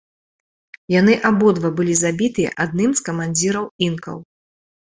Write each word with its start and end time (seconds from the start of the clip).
Яны 0.99 1.13
абодва 1.31 1.71
былі 1.81 1.93
забітыя 2.01 2.55
адным 2.67 2.91
з 3.03 3.07
камандзіраў 3.11 3.65
інкаў. 3.89 4.17